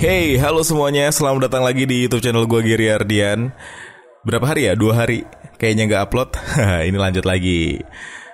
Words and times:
Hey, 0.00 0.40
halo 0.40 0.64
semuanya. 0.64 1.12
Selamat 1.12 1.52
datang 1.52 1.60
lagi 1.60 1.84
di 1.84 2.08
YouTube 2.08 2.24
channel 2.24 2.48
gue 2.48 2.64
Giri 2.64 2.88
Ardian. 2.88 3.52
Berapa 4.24 4.48
hari 4.48 4.64
ya? 4.64 4.72
Dua 4.72 4.96
hari. 4.96 5.28
Kayaknya 5.60 5.84
nggak 5.92 6.02
upload. 6.08 6.30
Ini 6.88 6.96
lanjut 6.96 7.28
lagi. 7.28 7.84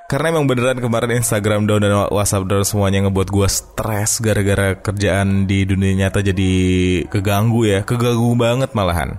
Karena 0.06 0.30
emang 0.30 0.46
beneran 0.46 0.78
kemarin 0.78 1.18
Instagram 1.18 1.66
down 1.66 1.82
dan 1.82 2.06
WhatsApp 2.14 2.46
down 2.46 2.62
semuanya 2.62 3.10
ngebuat 3.10 3.34
gue 3.34 3.48
stres 3.50 4.22
gara-gara 4.22 4.78
kerjaan 4.78 5.50
di 5.50 5.66
dunia 5.66 6.06
nyata 6.06 6.22
jadi 6.22 6.52
keganggu 7.10 7.66
ya, 7.66 7.82
keganggu 7.82 8.30
banget 8.38 8.70
malahan. 8.70 9.18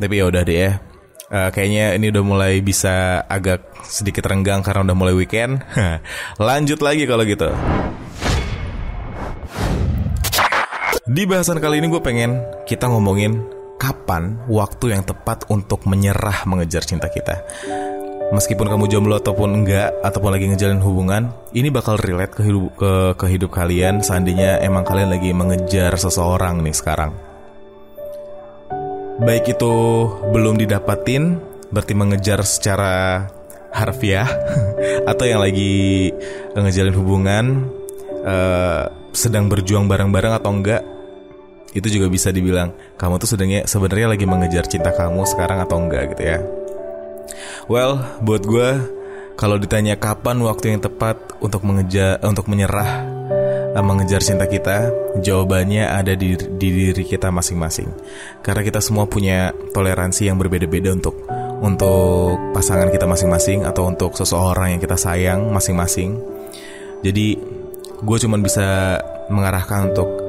Tapi 0.00 0.14
ya 0.16 0.24
udah 0.32 0.40
deh 0.40 0.56
ya. 0.56 0.80
Uh, 1.28 1.52
kayaknya 1.52 2.00
ini 2.00 2.08
udah 2.08 2.24
mulai 2.24 2.64
bisa 2.64 3.28
agak 3.28 3.60
sedikit 3.84 4.24
renggang 4.24 4.64
karena 4.64 4.88
udah 4.88 4.96
mulai 4.96 5.12
weekend. 5.12 5.60
Lanjut 6.48 6.80
lagi 6.80 7.04
kalau 7.04 7.28
gitu. 7.28 7.52
Di 11.04 11.28
bahasan 11.28 11.60
kali 11.60 11.84
ini 11.84 11.92
gue 11.92 12.00
pengen 12.00 12.40
kita 12.64 12.88
ngomongin 12.88 13.44
kapan 13.76 14.40
waktu 14.48 14.96
yang 14.96 15.04
tepat 15.04 15.44
untuk 15.52 15.84
menyerah 15.84 16.48
mengejar 16.48 16.80
cinta 16.80 17.12
kita. 17.12 17.44
Meskipun 18.32 18.64
kamu 18.64 18.88
jomblo 18.88 19.20
ataupun 19.20 19.52
enggak 19.52 19.92
ataupun 20.00 20.32
lagi 20.32 20.48
ngejalin 20.48 20.80
hubungan, 20.80 21.28
ini 21.52 21.68
bakal 21.68 22.00
relate 22.00 22.32
ke 22.32 22.48
hidup 22.48 22.72
ke, 22.80 22.92
ke 23.20 23.26
hidup 23.36 23.52
kalian 23.52 24.00
seandainya 24.00 24.64
emang 24.64 24.80
kalian 24.88 25.12
lagi 25.12 25.28
mengejar 25.36 25.92
seseorang 25.92 26.64
nih 26.64 26.72
sekarang. 26.72 27.12
Baik 29.20 29.60
itu 29.60 29.72
belum 30.32 30.56
didapatin, 30.56 31.36
berarti 31.68 31.92
mengejar 31.92 32.40
secara 32.48 33.28
harfiah 33.76 34.24
atau 35.12 35.24
yang 35.28 35.44
lagi 35.44 36.08
ngejalin 36.56 36.96
hubungan 36.96 37.44
uh, 38.24 38.88
sedang 39.12 39.52
berjuang 39.52 39.84
bareng-bareng 39.84 40.40
atau 40.40 40.48
enggak 40.48 40.93
itu 41.74 42.00
juga 42.00 42.06
bisa 42.06 42.30
dibilang 42.30 42.70
kamu 42.94 43.18
tuh 43.18 43.34
sedangnya 43.34 43.66
sebenarnya 43.66 44.14
lagi 44.14 44.24
mengejar 44.24 44.64
cinta 44.70 44.94
kamu 44.94 45.26
sekarang 45.26 45.58
atau 45.58 45.76
enggak 45.82 46.14
gitu 46.14 46.22
ya. 46.22 46.38
Well, 47.66 47.98
buat 48.22 48.46
gue 48.46 48.68
kalau 49.34 49.58
ditanya 49.58 49.98
kapan 49.98 50.38
waktu 50.46 50.76
yang 50.76 50.80
tepat 50.80 51.18
untuk 51.42 51.66
mengejar 51.66 52.22
untuk 52.22 52.46
menyerah 52.46 53.02
eh, 53.74 53.82
mengejar 53.82 54.22
cinta 54.22 54.46
kita, 54.46 54.94
jawabannya 55.18 55.90
ada 55.90 56.14
di, 56.14 56.38
di 56.38 56.68
diri 56.70 57.02
kita 57.02 57.34
masing-masing. 57.34 57.90
Karena 58.46 58.62
kita 58.62 58.78
semua 58.78 59.10
punya 59.10 59.50
toleransi 59.74 60.30
yang 60.30 60.38
berbeda-beda 60.38 60.94
untuk 60.94 61.18
untuk 61.58 62.54
pasangan 62.54 62.92
kita 62.92 63.08
masing-masing 63.08 63.66
atau 63.66 63.90
untuk 63.90 64.14
seseorang 64.14 64.78
yang 64.78 64.80
kita 64.80 64.94
sayang 64.94 65.50
masing-masing. 65.50 66.14
Jadi 67.02 67.34
gue 68.04 68.16
cuman 68.22 68.40
bisa 68.44 69.00
mengarahkan 69.32 69.90
untuk 69.90 70.23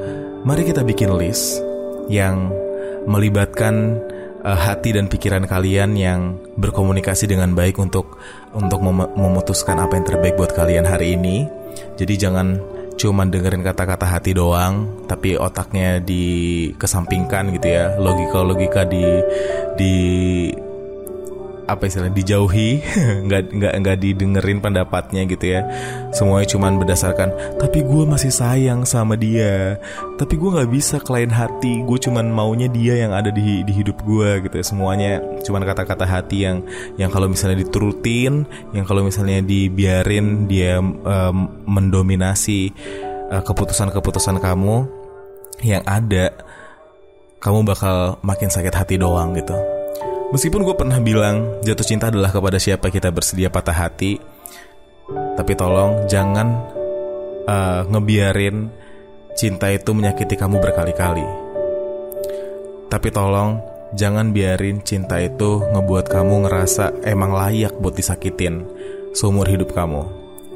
Mari 0.46 0.62
kita 0.62 0.86
bikin 0.86 1.10
list 1.18 1.58
yang 2.06 2.54
melibatkan 3.10 3.98
uh, 4.46 4.54
hati 4.54 4.94
dan 4.94 5.10
pikiran 5.10 5.50
kalian 5.50 5.98
yang 5.98 6.38
berkomunikasi 6.54 7.26
dengan 7.26 7.58
baik 7.58 7.82
untuk 7.82 8.22
untuk 8.54 8.78
mem 8.86 9.10
memutuskan 9.18 9.82
apa 9.82 9.98
yang 9.98 10.06
terbaik 10.06 10.38
buat 10.38 10.54
kalian 10.54 10.86
hari 10.86 11.18
ini. 11.18 11.50
Jadi 11.98 12.14
jangan 12.22 12.62
cuma 12.94 13.26
dengerin 13.26 13.66
kata-kata 13.66 14.06
hati 14.06 14.38
doang, 14.38 14.86
tapi 15.10 15.34
otaknya 15.34 15.98
dikesampingkan 15.98 17.50
gitu 17.58 17.66
ya. 17.66 17.98
Logika-logika 17.98 18.86
di 18.86 19.02
di 19.82 19.94
apa 21.66 21.90
istilahnya 21.90 22.16
dijauhi 22.16 22.82
nggak 23.26 23.44
nggak 23.54 23.74
nggak 23.82 23.98
didengerin 24.02 24.60
pendapatnya 24.62 25.26
gitu 25.26 25.46
ya. 25.58 25.62
Semuanya 26.14 26.48
cuman 26.50 26.78
berdasarkan 26.80 27.30
tapi 27.58 27.82
gue 27.82 28.04
masih 28.06 28.32
sayang 28.32 28.86
sama 28.88 29.18
dia. 29.18 29.82
Tapi 30.16 30.38
gue 30.40 30.50
nggak 30.50 30.72
bisa 30.72 30.98
kelain 31.02 31.34
hati. 31.34 31.84
Gue 31.84 31.98
cuman 32.00 32.30
maunya 32.30 32.70
dia 32.70 33.02
yang 33.06 33.12
ada 33.12 33.34
di 33.34 33.66
di 33.66 33.74
hidup 33.74 34.02
gue 34.06 34.46
gitu 34.46 34.56
ya. 34.62 34.66
Semuanya 34.66 35.12
cuman 35.44 35.66
kata-kata 35.66 36.06
hati 36.06 36.46
yang 36.46 36.62
yang 36.96 37.10
kalau 37.10 37.28
misalnya 37.28 37.66
diturutin 37.66 38.46
yang 38.72 38.86
kalau 38.88 39.04
misalnya 39.04 39.42
dibiarin 39.42 40.46
dia 40.46 40.80
um, 40.80 41.36
mendominasi 41.66 42.72
uh, 43.34 43.42
keputusan-keputusan 43.42 44.38
kamu 44.40 44.86
yang 45.64 45.84
ada 45.88 46.36
kamu 47.40 47.62
bakal 47.62 48.18
makin 48.26 48.50
sakit 48.50 48.74
hati 48.74 48.96
doang 48.98 49.38
gitu 49.38 49.75
Meskipun 50.34 50.66
gue 50.66 50.76
pernah 50.78 50.98
bilang 50.98 51.62
jatuh 51.62 51.86
cinta 51.86 52.10
adalah 52.10 52.34
kepada 52.34 52.58
siapa 52.58 52.90
kita 52.90 53.14
bersedia 53.14 53.54
patah 53.54 53.76
hati, 53.76 54.18
tapi 55.38 55.54
tolong 55.54 56.10
jangan 56.10 56.48
uh, 57.46 57.86
ngebiarin 57.86 58.74
cinta 59.38 59.70
itu 59.70 59.94
menyakiti 59.94 60.34
kamu 60.34 60.58
berkali-kali. 60.58 61.28
Tapi 62.90 63.08
tolong 63.14 63.62
jangan 63.94 64.34
biarin 64.34 64.82
cinta 64.82 65.22
itu 65.22 65.62
ngebuat 65.62 66.10
kamu 66.10 66.50
ngerasa 66.50 67.06
emang 67.06 67.36
layak 67.36 67.78
buat 67.78 67.94
disakitin 67.94 68.66
seumur 69.14 69.46
hidup 69.46 69.78
kamu. 69.78 70.10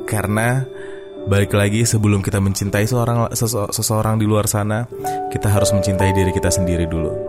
Karena 0.10 0.66
balik 1.30 1.54
lagi 1.54 1.86
sebelum 1.86 2.26
kita 2.26 2.42
mencintai 2.42 2.90
seorang 2.90 3.30
seseorang 3.70 4.18
di 4.18 4.26
luar 4.26 4.50
sana, 4.50 4.90
kita 5.30 5.46
harus 5.46 5.70
mencintai 5.78 6.10
diri 6.10 6.34
kita 6.34 6.50
sendiri 6.50 6.90
dulu. 6.90 7.29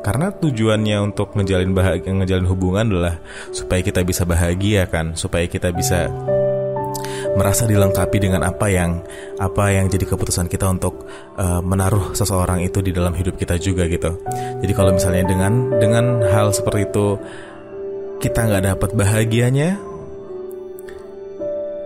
Karena 0.00 0.32
tujuannya 0.32 0.96
untuk 1.12 1.36
ngejalin 1.36 1.76
bahagia, 1.76 2.10
ngejalin 2.16 2.48
hubungan 2.48 2.84
adalah 2.88 3.20
supaya 3.52 3.84
kita 3.84 4.00
bisa 4.00 4.24
bahagia 4.24 4.88
kan, 4.88 5.12
supaya 5.12 5.44
kita 5.44 5.68
bisa 5.76 6.08
merasa 7.36 7.68
dilengkapi 7.68 8.18
dengan 8.18 8.42
apa 8.42 8.66
yang 8.72 9.00
apa 9.38 9.70
yang 9.70 9.86
jadi 9.86 10.08
keputusan 10.08 10.50
kita 10.50 10.66
untuk 10.66 11.06
uh, 11.38 11.62
menaruh 11.62 12.10
seseorang 12.16 12.64
itu 12.64 12.82
di 12.82 12.90
dalam 12.90 13.14
hidup 13.14 13.38
kita 13.38 13.60
juga 13.60 13.86
gitu. 13.86 14.18
Jadi 14.64 14.72
kalau 14.74 14.96
misalnya 14.96 15.30
dengan 15.30 15.78
dengan 15.78 16.24
hal 16.26 16.50
seperti 16.50 16.90
itu 16.90 17.20
kita 18.20 18.50
nggak 18.50 18.64
dapat 18.74 18.90
bahagianya, 18.96 19.78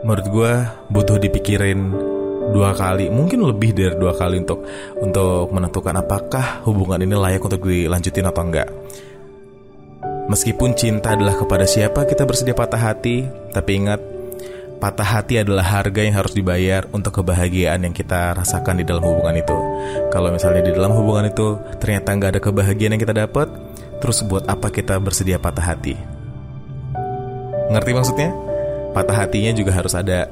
menurut 0.03 0.27
gue 0.33 0.53
butuh 0.91 1.19
dipikirin 1.21 2.14
dua 2.53 2.77
kali, 2.77 3.09
mungkin 3.09 3.47
lebih 3.47 3.73
dari 3.73 3.97
dua 3.97 4.13
kali 4.13 4.43
untuk 4.43 4.67
untuk 5.01 5.49
menentukan 5.55 5.95
apakah 6.03 6.61
hubungan 6.69 7.01
ini 7.01 7.15
layak 7.17 7.41
untuk 7.41 7.65
dilanjutin 7.65 8.27
atau 8.29 8.43
enggak. 8.45 8.69
Meskipun 10.25 10.73
cinta 10.73 11.13
adalah 11.13 11.37
kepada 11.37 11.69
siapa 11.69 12.09
kita 12.09 12.25
bersedia 12.25 12.57
patah 12.57 12.81
hati, 12.81 13.29
tapi 13.53 13.71
ingat 13.77 14.01
patah 14.81 15.05
hati 15.05 15.41
adalah 15.41 15.65
harga 15.65 16.01
yang 16.01 16.17
harus 16.17 16.33
dibayar 16.33 16.89
untuk 16.93 17.21
kebahagiaan 17.21 17.85
yang 17.85 17.93
kita 17.93 18.33
rasakan 18.33 18.81
di 18.81 18.85
dalam 18.89 19.05
hubungan 19.05 19.37
itu. 19.37 19.57
Kalau 20.09 20.33
misalnya 20.33 20.65
di 20.65 20.73
dalam 20.73 20.97
hubungan 20.97 21.29
itu 21.29 21.61
ternyata 21.77 22.13
nggak 22.17 22.31
ada 22.37 22.41
kebahagiaan 22.41 22.97
yang 22.97 23.03
kita 23.05 23.17
dapat, 23.17 23.53
terus 24.01 24.25
buat 24.25 24.49
apa 24.49 24.73
kita 24.73 24.97
bersedia 24.97 25.37
patah 25.37 25.65
hati? 25.65 25.97
Ngerti 27.69 27.91
maksudnya? 27.93 28.31
Patah 28.93 29.27
hatinya 29.27 29.53
juga 29.53 29.75
harus 29.75 29.93
ada 29.97 30.29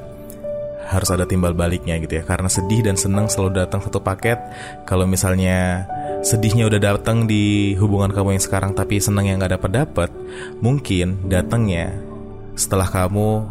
harus 0.89 1.09
ada 1.11 1.23
timbal 1.23 1.55
baliknya 1.55 1.99
gitu 2.01 2.19
ya. 2.19 2.23
Karena 2.23 2.49
sedih 2.51 2.83
dan 2.83 2.99
senang 2.99 3.31
selalu 3.31 3.63
datang 3.63 3.79
satu 3.83 4.03
paket. 4.03 4.39
Kalau 4.83 5.07
misalnya 5.07 5.87
sedihnya 6.23 6.71
udah 6.71 6.79
datang 6.79 7.27
di 7.27 7.75
hubungan 7.75 8.11
kamu 8.11 8.39
yang 8.39 8.43
sekarang 8.43 8.71
tapi 8.71 9.03
senang 9.03 9.27
yang 9.27 9.43
nggak 9.43 9.59
dapat 9.59 9.71
dapat 9.83 10.09
mungkin 10.63 11.27
datangnya 11.27 11.91
setelah 12.55 12.87
kamu 12.87 13.43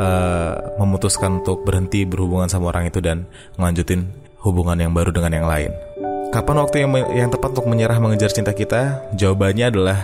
uh, 0.00 0.52
memutuskan 0.80 1.44
untuk 1.44 1.60
berhenti 1.68 2.08
berhubungan 2.08 2.48
sama 2.48 2.72
orang 2.72 2.88
itu 2.88 3.04
dan 3.04 3.28
ngelanjutin 3.60 4.08
hubungan 4.40 4.80
yang 4.80 4.92
baru 4.96 5.12
dengan 5.12 5.32
yang 5.36 5.46
lain. 5.48 5.72
Kapan 6.32 6.56
waktu 6.64 6.76
yang 6.84 6.90
yang 7.12 7.28
tepat 7.28 7.52
untuk 7.52 7.68
menyerah 7.68 8.00
mengejar 8.00 8.32
cinta 8.32 8.56
kita? 8.56 9.12
Jawabannya 9.12 9.66
adalah 9.68 9.98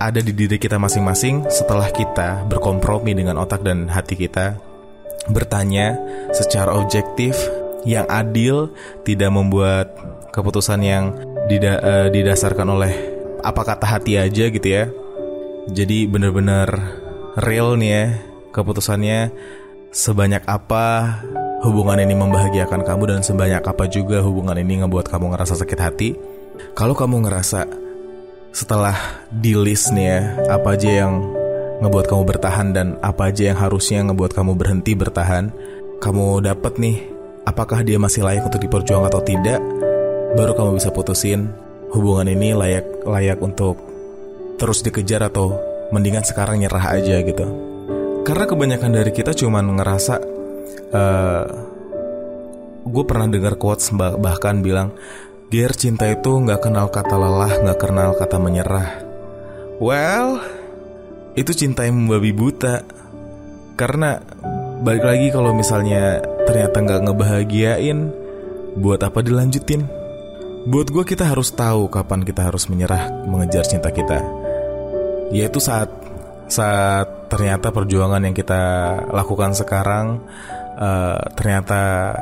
ada 0.00 0.20
di 0.24 0.32
diri 0.32 0.56
kita 0.56 0.80
masing-masing 0.80 1.46
setelah 1.52 1.92
kita 1.92 2.48
berkompromi 2.48 3.12
dengan 3.12 3.36
otak 3.36 3.60
dan 3.60 3.84
hati 3.92 4.16
kita 4.16 4.56
bertanya 5.30 5.96
secara 6.34 6.74
objektif 6.76 7.34
yang 7.88 8.04
adil, 8.10 8.74
tidak 9.06 9.30
membuat 9.32 9.96
keputusan 10.30 10.80
yang 10.84 11.16
dida 11.48 11.80
uh, 11.80 12.08
didasarkan 12.12 12.68
oleh 12.70 12.92
apa 13.40 13.62
kata 13.64 13.86
hati 13.86 14.20
aja 14.20 14.52
gitu 14.52 14.68
ya. 14.68 14.92
Jadi 15.70 16.04
bener-bener 16.10 16.68
real 17.38 17.78
nih 17.78 17.90
ya 17.90 18.04
keputusannya 18.50 19.30
sebanyak 19.90 20.42
apa 20.46 21.18
hubungan 21.62 21.98
ini 22.00 22.14
membahagiakan 22.16 22.82
kamu 22.82 23.16
dan 23.16 23.20
sebanyak 23.22 23.62
apa 23.62 23.84
juga 23.90 24.22
hubungan 24.24 24.56
ini 24.58 24.84
ngebuat 24.84 25.06
kamu 25.08 25.34
ngerasa 25.34 25.54
sakit 25.58 25.80
hati. 25.80 26.10
Kalau 26.76 26.92
kamu 26.92 27.26
ngerasa 27.26 27.64
setelah 28.50 29.24
di 29.30 29.54
list 29.54 29.94
nih 29.94 30.06
ya 30.06 30.20
apa 30.58 30.74
aja 30.74 30.90
yang 31.06 31.39
ngebuat 31.80 32.06
kamu 32.06 32.22
bertahan 32.28 32.76
dan 32.76 33.00
apa 33.00 33.32
aja 33.32 33.52
yang 33.52 33.58
harusnya 33.58 34.04
ngebuat 34.04 34.36
kamu 34.36 34.52
berhenti 34.56 34.92
bertahan, 34.92 35.48
kamu 36.00 36.44
dapat 36.44 36.76
nih 36.76 36.96
apakah 37.48 37.80
dia 37.80 37.96
masih 37.96 38.24
layak 38.24 38.44
untuk 38.44 38.60
diperjuang 38.60 39.04
atau 39.08 39.20
tidak, 39.24 39.60
baru 40.36 40.52
kamu 40.52 40.76
bisa 40.76 40.92
putusin 40.92 41.48
hubungan 41.90 42.28
ini 42.30 42.54
layak 42.54 42.86
layak 43.02 43.40
untuk 43.42 43.80
terus 44.60 44.84
dikejar 44.84 45.26
atau 45.32 45.56
mendingan 45.90 46.22
sekarang 46.22 46.60
nyerah 46.60 47.00
aja 47.00 47.16
gitu. 47.24 47.46
Karena 48.22 48.44
kebanyakan 48.44 48.92
dari 48.92 49.10
kita 49.10 49.32
cuman 49.32 49.80
ngerasa 49.80 50.14
uh, 50.92 51.44
gue 52.84 53.04
pernah 53.08 53.26
dengar 53.26 53.56
quotes 53.56 53.90
bahkan 53.96 54.60
bilang 54.60 54.92
Ger 55.50 55.74
cinta 55.74 56.06
itu 56.06 56.30
nggak 56.30 56.62
kenal 56.62 56.86
kata 56.94 57.18
lelah, 57.18 57.50
nggak 57.58 57.78
kenal 57.82 58.14
kata 58.14 58.38
menyerah. 58.38 59.02
Well, 59.82 60.59
itu 61.40 61.56
cinta 61.56 61.88
yang 61.88 62.04
membabi 62.04 62.36
buta. 62.36 62.84
Karena 63.80 64.20
balik 64.84 65.04
lagi 65.08 65.32
kalau 65.32 65.56
misalnya 65.56 66.20
ternyata 66.44 66.76
nggak 66.84 67.00
ngebahagiain, 67.08 67.98
buat 68.76 69.00
apa 69.00 69.24
dilanjutin? 69.24 69.88
Buat 70.68 70.92
gue 70.92 71.04
kita 71.08 71.24
harus 71.24 71.48
tahu 71.56 71.88
kapan 71.88 72.20
kita 72.20 72.52
harus 72.52 72.68
menyerah 72.68 73.08
mengejar 73.24 73.64
cinta 73.64 73.88
kita. 73.88 74.20
Yaitu 75.32 75.56
saat 75.56 75.88
saat 76.50 77.32
ternyata 77.32 77.72
perjuangan 77.72 78.20
yang 78.20 78.34
kita 78.34 78.60
lakukan 79.08 79.56
sekarang 79.56 80.20
uh, 80.76 81.22
ternyata 81.38 82.12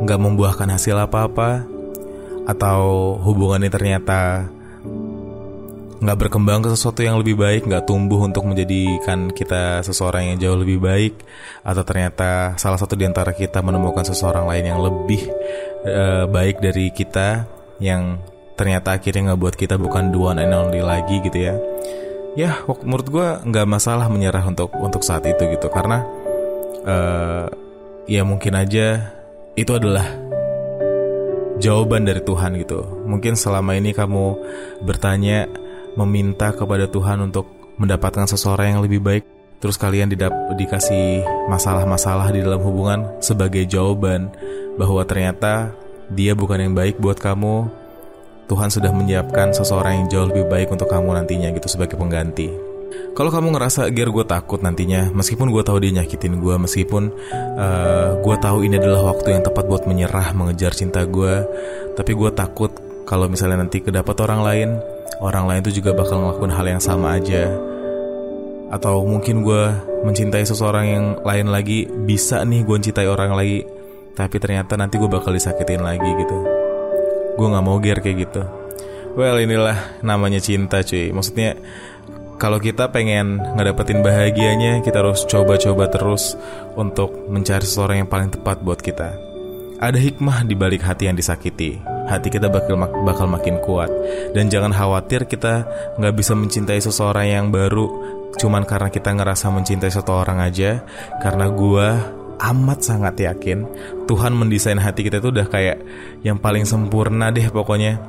nggak 0.00 0.20
membuahkan 0.20 0.72
hasil 0.72 0.96
apa-apa 1.04 1.62
atau 2.48 3.14
hubungannya 3.20 3.68
ternyata 3.68 4.48
nggak 6.02 6.18
berkembang 6.26 6.64
ke 6.64 6.74
sesuatu 6.74 7.02
yang 7.02 7.18
lebih 7.18 7.38
baik, 7.38 7.70
nggak 7.70 7.86
tumbuh 7.86 8.22
untuk 8.22 8.46
menjadikan 8.46 9.30
kita 9.30 9.82
seseorang 9.86 10.34
yang 10.34 10.36
jauh 10.42 10.58
lebih 10.58 10.82
baik, 10.82 11.14
atau 11.62 11.82
ternyata 11.86 12.58
salah 12.58 12.78
satu 12.78 12.98
di 12.98 13.06
antara 13.06 13.30
kita 13.30 13.62
menemukan 13.62 14.02
seseorang 14.02 14.48
lain 14.50 14.64
yang 14.74 14.80
lebih 14.82 15.22
uh, 15.86 16.26
baik 16.26 16.58
dari 16.58 16.90
kita, 16.90 17.46
yang 17.78 18.18
ternyata 18.54 18.94
akhirnya 18.98 19.32
nggak 19.32 19.40
buat 19.40 19.54
kita 19.58 19.74
bukan 19.78 20.14
dua 20.14 20.34
and 20.38 20.54
only 20.54 20.82
lagi 20.82 21.18
gitu 21.22 21.38
ya. 21.50 21.54
Ya, 22.34 22.58
menurut 22.66 23.08
gue 23.14 23.28
nggak 23.46 23.66
masalah 23.66 24.10
menyerah 24.10 24.42
untuk 24.42 24.74
untuk 24.74 25.06
saat 25.06 25.22
itu 25.22 25.46
gitu, 25.54 25.70
karena 25.70 26.02
uh, 26.82 27.46
ya 28.10 28.26
mungkin 28.26 28.58
aja 28.58 29.14
itu 29.54 29.70
adalah 29.70 30.04
jawaban 31.62 32.02
dari 32.02 32.18
Tuhan 32.18 32.58
gitu. 32.58 32.82
Mungkin 33.06 33.38
selama 33.38 33.78
ini 33.78 33.94
kamu 33.94 34.34
bertanya, 34.82 35.46
meminta 35.94 36.50
kepada 36.54 36.86
Tuhan 36.90 37.22
untuk 37.24 37.46
mendapatkan 37.78 38.30
seseorang 38.30 38.78
yang 38.78 38.82
lebih 38.86 39.00
baik, 39.02 39.24
terus 39.58 39.74
kalian 39.78 40.10
didap 40.10 40.30
dikasih 40.54 41.26
masalah-masalah 41.50 42.30
di 42.30 42.42
dalam 42.42 42.62
hubungan 42.62 43.18
sebagai 43.18 43.66
jawaban 43.66 44.30
bahwa 44.78 45.02
ternyata 45.06 45.74
dia 46.12 46.36
bukan 46.36 46.60
yang 46.60 46.74
baik 46.76 47.00
buat 47.00 47.18
kamu. 47.18 47.82
Tuhan 48.44 48.68
sudah 48.68 48.92
menyiapkan 48.92 49.56
seseorang 49.56 50.04
yang 50.04 50.06
jauh 50.12 50.28
lebih 50.28 50.44
baik 50.52 50.68
untuk 50.68 50.92
kamu 50.92 51.16
nantinya 51.16 51.48
gitu 51.56 51.64
sebagai 51.64 51.96
pengganti. 51.96 52.74
Kalau 53.14 53.30
kamu 53.30 53.54
ngerasa 53.54 53.88
gear 53.94 54.10
gue 54.10 54.26
takut 54.26 54.58
nantinya, 54.58 55.08
meskipun 55.14 55.48
gue 55.54 55.62
tahu 55.62 55.78
dia 55.80 56.02
nyakitin 56.02 56.42
gue, 56.42 56.54
meskipun 56.60 57.14
uh, 57.56 57.62
eh, 57.62 58.10
gue 58.18 58.36
tahu 58.42 58.66
ini 58.66 58.76
adalah 58.76 59.14
waktu 59.14 59.38
yang 59.38 59.42
tepat 59.46 59.64
buat 59.70 59.86
menyerah 59.86 60.34
mengejar 60.34 60.74
cinta 60.74 61.06
gue, 61.06 61.46
tapi 61.94 62.12
gue 62.12 62.30
takut 62.34 62.74
kalau 63.06 63.30
misalnya 63.30 63.62
nanti 63.62 63.80
kedapat 63.80 64.16
orang 64.18 64.40
lain, 64.42 64.68
orang 65.20 65.48
lain 65.48 65.60
itu 65.66 65.82
juga 65.82 65.96
bakal 65.96 66.20
ngelakuin 66.20 66.54
hal 66.54 66.66
yang 66.66 66.82
sama 66.82 67.16
aja. 67.18 67.50
Atau 68.72 69.06
mungkin 69.06 69.46
gue 69.46 69.70
mencintai 70.02 70.42
seseorang 70.42 70.86
yang 70.88 71.04
lain 71.22 71.48
lagi, 71.52 71.86
bisa 71.86 72.42
nih 72.42 72.66
gue 72.66 72.74
mencintai 72.80 73.06
orang 73.06 73.36
lagi, 73.38 73.62
tapi 74.18 74.36
ternyata 74.42 74.74
nanti 74.74 74.98
gue 74.98 75.10
bakal 75.10 75.30
disakitin 75.30 75.84
lagi 75.84 76.06
gitu. 76.06 76.38
Gue 77.34 77.46
gak 77.50 77.64
mau 77.64 77.78
gear 77.78 78.02
kayak 78.02 78.30
gitu. 78.30 78.42
Well 79.14 79.38
inilah 79.38 80.02
namanya 80.02 80.42
cinta 80.42 80.82
cuy 80.82 81.14
Maksudnya 81.14 81.54
kalau 82.34 82.58
kita 82.58 82.90
pengen 82.90 83.38
ngedapetin 83.38 84.02
bahagianya, 84.02 84.82
kita 84.82 85.06
harus 85.06 85.22
coba-coba 85.22 85.86
terus 85.86 86.34
untuk 86.74 87.30
mencari 87.30 87.62
seseorang 87.62 88.04
yang 88.04 88.10
paling 88.10 88.34
tepat 88.34 88.58
buat 88.58 88.82
kita. 88.82 89.33
Ada 89.84 90.00
hikmah 90.00 90.48
di 90.48 90.56
balik 90.56 90.80
hati 90.80 91.12
yang 91.12 91.16
disakiti. 91.20 91.76
Hati 92.08 92.32
kita 92.32 92.48
bakal 92.48 92.80
bakal 93.04 93.28
makin 93.28 93.60
kuat 93.60 93.92
dan 94.32 94.48
jangan 94.48 94.72
khawatir 94.72 95.28
kita 95.28 95.68
nggak 96.00 96.16
bisa 96.16 96.32
mencintai 96.32 96.80
seseorang 96.80 97.28
yang 97.28 97.46
baru 97.52 97.84
cuman 98.40 98.64
karena 98.64 98.88
kita 98.88 99.12
ngerasa 99.12 99.52
mencintai 99.52 99.92
satu 99.92 100.24
orang 100.24 100.40
aja. 100.40 100.80
Karena 101.20 101.52
gua 101.52 102.00
amat 102.40 102.80
sangat 102.80 103.28
yakin 103.28 103.68
Tuhan 104.08 104.32
mendesain 104.32 104.80
hati 104.80 105.04
kita 105.04 105.20
itu 105.20 105.28
udah 105.28 105.52
kayak 105.52 105.76
yang 106.24 106.40
paling 106.40 106.64
sempurna 106.64 107.28
deh 107.28 107.44
pokoknya. 107.52 108.00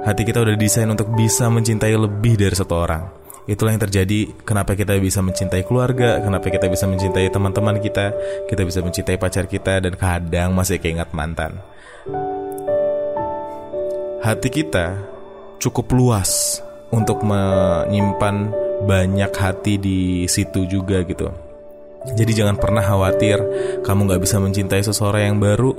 Hati 0.00 0.24
kita 0.24 0.40
udah 0.40 0.56
desain 0.56 0.88
untuk 0.88 1.12
bisa 1.12 1.52
mencintai 1.52 2.00
lebih 2.00 2.40
dari 2.40 2.56
satu 2.56 2.72
orang. 2.80 3.19
Itulah 3.50 3.74
yang 3.74 3.82
terjadi 3.82 4.30
kenapa 4.46 4.78
kita 4.78 4.94
bisa 5.02 5.18
mencintai 5.26 5.66
keluarga, 5.66 6.22
kenapa 6.22 6.46
kita 6.54 6.70
bisa 6.70 6.86
mencintai 6.86 7.34
teman-teman 7.34 7.82
kita, 7.82 8.14
kita 8.46 8.62
bisa 8.62 8.78
mencintai 8.78 9.18
pacar 9.18 9.50
kita 9.50 9.82
dan 9.82 9.98
kadang 9.98 10.54
masih 10.54 10.78
keingat 10.78 11.10
mantan. 11.10 11.58
Hati 14.22 14.48
kita 14.54 15.02
cukup 15.58 15.90
luas 15.90 16.62
untuk 16.94 17.26
menyimpan 17.26 18.54
banyak 18.86 19.34
hati 19.34 19.82
di 19.82 20.30
situ 20.30 20.70
juga 20.70 21.02
gitu. 21.02 21.34
Jadi 22.14 22.30
jangan 22.30 22.54
pernah 22.54 22.86
khawatir 22.86 23.42
kamu 23.82 24.14
nggak 24.14 24.22
bisa 24.22 24.38
mencintai 24.38 24.86
seseorang 24.86 25.34
yang 25.34 25.38
baru, 25.42 25.74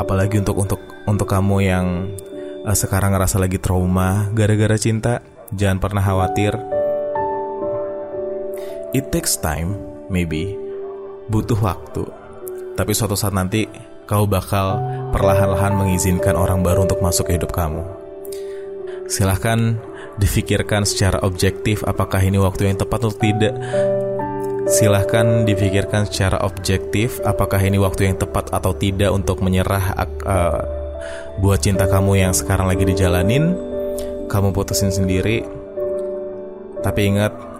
apalagi 0.00 0.40
untuk 0.40 0.56
untuk 0.56 0.80
untuk 1.04 1.28
kamu 1.28 1.56
yang 1.60 1.86
uh, 2.64 2.72
sekarang 2.72 3.12
ngerasa 3.12 3.36
lagi 3.36 3.60
trauma 3.60 4.32
gara-gara 4.32 4.80
cinta. 4.80 5.20
Jangan 5.52 5.84
pernah 5.84 6.00
khawatir, 6.00 6.56
It 8.92 9.08
takes 9.08 9.40
time, 9.40 9.80
maybe, 10.12 10.52
butuh 11.32 11.56
waktu. 11.64 12.04
Tapi 12.76 12.92
suatu 12.92 13.16
saat 13.16 13.32
nanti 13.32 13.64
kau 14.04 14.28
bakal 14.28 14.76
perlahan-lahan 15.16 15.72
mengizinkan 15.72 16.36
orang 16.36 16.60
baru 16.60 16.84
untuk 16.84 17.00
masuk 17.00 17.32
ke 17.32 17.40
hidup 17.40 17.56
kamu. 17.56 17.80
Silahkan 19.08 19.80
difikirkan 20.20 20.84
secara 20.84 21.24
objektif 21.24 21.80
apakah 21.88 22.20
ini 22.20 22.36
waktu 22.36 22.68
yang 22.68 22.76
tepat 22.76 23.08
atau 23.08 23.16
tidak. 23.16 23.56
Silahkan 24.68 25.48
difikirkan 25.48 26.04
secara 26.04 26.44
objektif 26.44 27.16
apakah 27.24 27.64
ini 27.64 27.80
waktu 27.80 28.12
yang 28.12 28.20
tepat 28.20 28.52
atau 28.52 28.76
tidak 28.76 29.08
untuk 29.08 29.40
menyerah 29.40 29.96
uh, 30.28 30.60
buat 31.40 31.64
cinta 31.64 31.88
kamu 31.88 32.28
yang 32.28 32.36
sekarang 32.36 32.68
lagi 32.68 32.84
dijalanin. 32.84 33.56
Kamu 34.28 34.52
putusin 34.52 34.92
sendiri. 34.92 35.44
Tapi 36.84 37.00
ingat, 37.08 37.51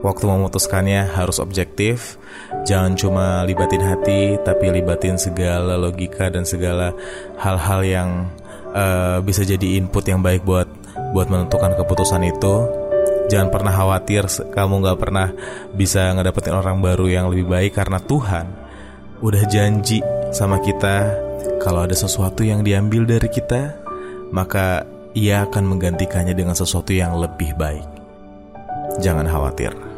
Waktu 0.00 0.24
memutuskannya 0.24 1.12
harus 1.12 1.36
objektif, 1.36 2.16
jangan 2.64 2.96
cuma 2.96 3.44
libatin 3.44 3.84
hati, 3.84 4.40
tapi 4.40 4.72
libatin 4.72 5.20
segala 5.20 5.76
logika 5.76 6.32
dan 6.32 6.48
segala 6.48 6.96
hal-hal 7.36 7.80
yang 7.84 8.08
uh, 8.72 9.20
bisa 9.20 9.44
jadi 9.44 9.76
input 9.76 10.08
yang 10.08 10.24
baik 10.24 10.40
buat 10.48 10.68
buat 11.12 11.28
menentukan 11.28 11.76
keputusan 11.76 12.24
itu. 12.24 12.54
Jangan 13.28 13.52
pernah 13.52 13.76
khawatir 13.76 14.24
kamu 14.50 14.82
nggak 14.82 14.98
pernah 14.98 15.28
bisa 15.76 16.10
ngedapetin 16.16 16.56
orang 16.56 16.80
baru 16.80 17.06
yang 17.06 17.28
lebih 17.30 17.46
baik 17.46 17.76
karena 17.76 18.02
Tuhan 18.02 18.46
udah 19.20 19.42
janji 19.46 20.00
sama 20.32 20.58
kita 20.64 21.12
kalau 21.60 21.84
ada 21.84 21.92
sesuatu 21.92 22.40
yang 22.40 22.64
diambil 22.64 23.04
dari 23.04 23.28
kita, 23.28 23.76
maka 24.32 24.88
ia 25.12 25.44
akan 25.44 25.76
menggantikannya 25.76 26.32
dengan 26.32 26.56
sesuatu 26.56 26.96
yang 26.96 27.20
lebih 27.20 27.52
baik. 27.60 27.84
Jangan 28.98 29.28
khawatir. 29.28 29.89